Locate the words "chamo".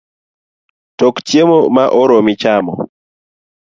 2.41-2.73